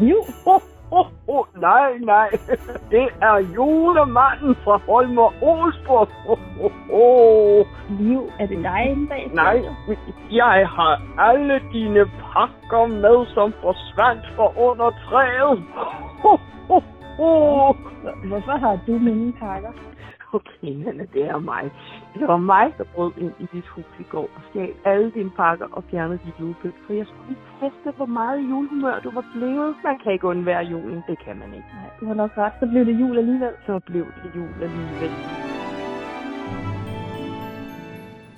[0.00, 0.16] Liv?
[0.46, 2.28] Oh, oh, oh, nej, nej.
[2.90, 6.08] Det er julemanden fra Holmer Olsborg.
[6.28, 7.66] Oh, oh, oh.
[8.00, 9.30] Liv, er det dig inde bag?
[9.34, 9.62] Nej,
[10.30, 15.64] jeg har alle dine pakker med, som forsvandt fra under træet.
[16.24, 16.82] Oh, oh,
[17.18, 17.76] oh.
[18.28, 19.72] Hvorfor har du mine pakker?
[20.32, 21.70] Okay, Nana, det er mig.
[22.18, 25.30] Det var mig, der brød ind i dit hus i går og stjal alle dine
[25.30, 26.74] pakker og fjernede dit julepynt.
[26.86, 29.74] For jeg skulle lige teste, hvor meget julehumør du var blevet.
[29.84, 31.68] Man kan ikke undvære julen, det kan man ikke.
[31.78, 32.52] Nej, du har nok ret.
[32.60, 33.54] Så blev det jul alligevel.
[33.66, 35.12] Så blev det jul alligevel.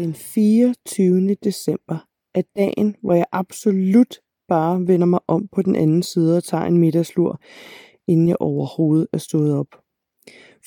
[0.00, 1.34] Den 24.
[1.34, 1.98] december
[2.34, 4.14] er dagen, hvor jeg absolut
[4.48, 7.40] bare vender mig om på den anden side og tager en middagslur,
[8.08, 9.85] inden jeg overhovedet er stået op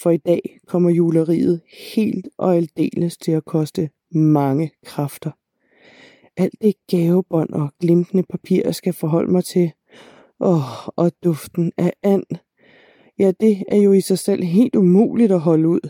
[0.04, 1.62] for i dag kommer juleriet
[1.96, 5.32] helt og aldeles til at koste mange kræfter.
[6.38, 9.72] Alt det gavebånd og glimtende papir, jeg skal forholde mig til.
[10.40, 12.24] Åh, og duften af and.
[13.20, 15.90] Ja, det er jo i sig selv helt umuligt at holde ud.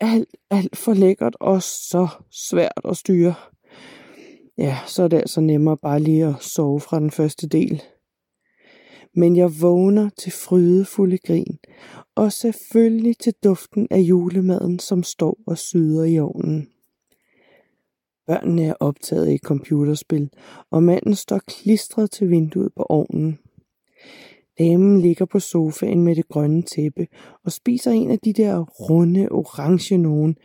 [0.00, 3.34] Alt, alt for lækkert og så svært at styre.
[4.58, 7.82] Ja, så er det altså nemmere bare lige at sove fra den første del
[9.16, 11.58] men jeg vågner til frydefulde grin,
[12.14, 16.68] og selvfølgelig til duften af julemaden, som står og syder i ovnen.
[18.26, 20.30] Børnene er optaget i computerspil,
[20.70, 23.38] og manden står klistret til vinduet på ovnen.
[24.58, 27.06] Damen ligger på sofaen med det grønne tæppe
[27.44, 30.36] og spiser en af de der runde orange nogen.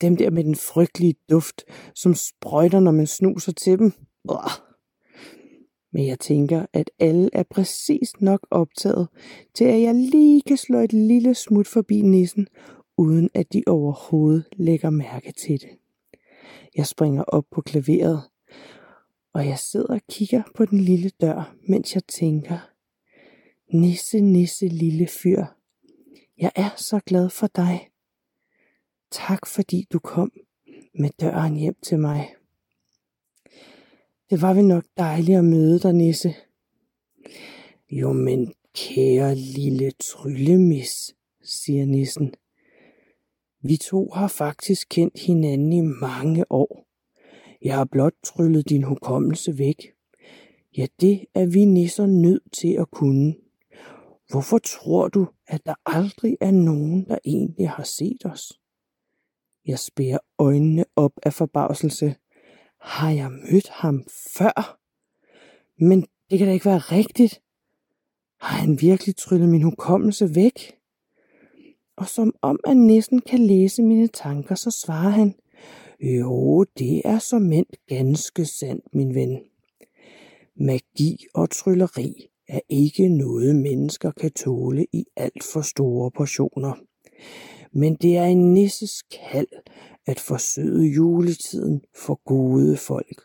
[0.00, 1.64] Dem der med den frygtelige duft,
[1.94, 3.92] som sprøjter, når man snuser til dem.
[4.24, 4.67] Uah.
[5.92, 9.08] Men jeg tænker, at alle er præcis nok optaget
[9.54, 12.46] til, at jeg lige kan slå et lille smut forbi nissen,
[12.96, 15.70] uden at de overhovedet lægger mærke til det.
[16.76, 18.22] Jeg springer op på klaveret,
[19.32, 22.58] og jeg sidder og kigger på den lille dør, mens jeg tænker,
[23.72, 25.44] Nisse, nisse, lille fyr,
[26.38, 27.88] jeg er så glad for dig.
[29.10, 30.32] Tak fordi du kom
[30.94, 32.34] med døren hjem til mig.
[34.30, 36.34] Det var vel nok dejligt at møde dig, Nisse.
[37.90, 42.34] Jo, men kære lille tryllemis, siger nissen.
[43.62, 46.86] Vi to har faktisk kendt hinanden i mange år.
[47.62, 49.92] Jeg har blot tryllet din hukommelse væk.
[50.76, 53.34] Ja, det er vi nisser nødt til at kunne.
[54.30, 58.60] Hvorfor tror du, at der aldrig er nogen, der egentlig har set os?
[59.66, 62.14] Jeg spærer øjnene op af forbavselse.
[62.88, 64.04] Har jeg mødt ham
[64.38, 64.78] før?
[65.78, 67.40] Men det kan da ikke være rigtigt.
[68.40, 70.76] Har han virkelig tryllet min hukommelse væk?
[71.96, 75.34] Og som om at næsten kan læse mine tanker, så svarer han,
[76.00, 79.40] jo, det er som mænd ganske sandt, min ven.
[80.56, 86.72] Magi og trylleri er ikke noget, mennesker kan tåle i alt for store portioner.
[87.72, 89.48] Men det er en nisses kald
[90.08, 93.22] at forsøde juletiden for gode folk,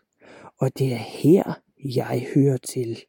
[0.60, 3.04] og det er her, jeg hører til.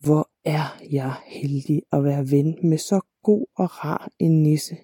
[0.00, 4.76] Hvor er jeg heldig at være ven med så god og rar en nisse.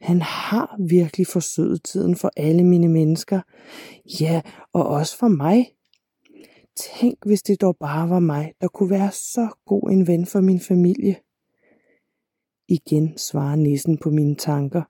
[0.00, 3.40] Han har virkelig forsøget tiden for alle mine mennesker,
[4.20, 4.40] ja,
[4.72, 5.74] og også for mig.
[6.76, 10.40] Tænk, hvis det dog bare var mig, der kunne være så god en ven for
[10.40, 11.16] min familie.
[12.68, 14.82] Igen svarer nissen på mine tanker.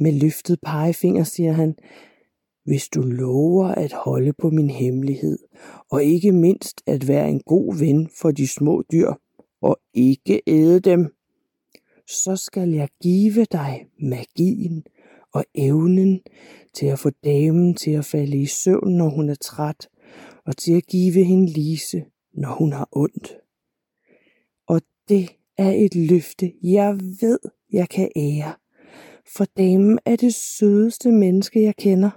[0.00, 1.74] Med løftet pegefinger siger han,
[2.64, 5.38] hvis du lover at holde på min hemmelighed,
[5.90, 9.12] og ikke mindst at være en god ven for de små dyr,
[9.60, 11.14] og ikke æde dem,
[12.06, 14.84] så skal jeg give dig magien
[15.34, 16.20] og evnen
[16.74, 19.88] til at få damen til at falde i søvn, når hun er træt,
[20.46, 22.04] og til at give hende lise,
[22.34, 23.36] når hun har ondt.
[24.66, 27.38] Og det er et løfte, jeg ved,
[27.72, 28.54] jeg kan ære,
[29.26, 32.10] for damen er det sødeste menneske, jeg kender.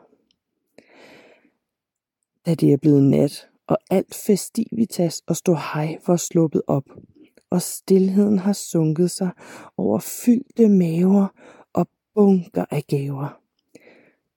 [2.45, 6.84] Da det er blevet nat, og alt festivitas og stå hej var sluppet op,
[7.49, 9.29] og stillheden har sunket sig
[9.78, 11.28] over fyldte maver
[11.73, 13.41] og bunker af gaver.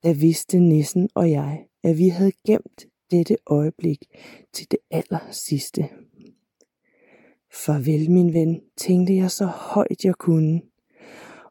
[0.05, 4.05] Da vidste nissen og jeg, at vi havde gemt dette øjeblik
[4.53, 5.89] til det aller sidste.
[7.53, 10.63] Farvel, min ven, tænkte jeg så højt jeg kunne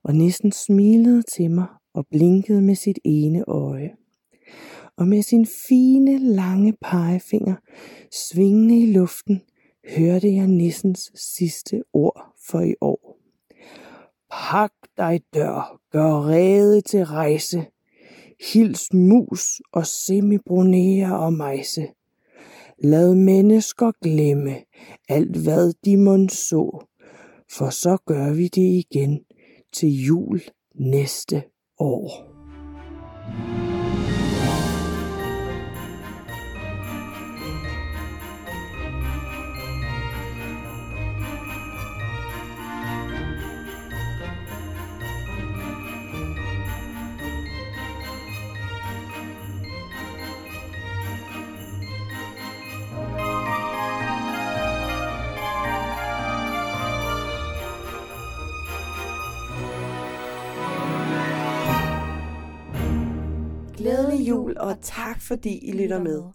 [0.07, 3.91] og nissen smilede til mig og blinkede med sit ene øje.
[4.97, 7.55] Og med sin fine, lange pegefinger
[8.11, 9.41] svingende i luften,
[9.97, 13.19] hørte jeg nissens sidste ord for i år.
[14.31, 17.65] Pak dig dør, gør rede til rejse,
[18.53, 21.87] hils mus og semibronere og mejse.
[22.83, 24.55] Lad mennesker glemme
[25.09, 26.85] alt hvad de må så,
[27.51, 29.19] for så gør vi det igen
[29.77, 30.41] til jul
[30.75, 31.43] næste
[31.79, 32.27] år.
[64.17, 66.23] Glædelig jul, og tak fordi I lytter med.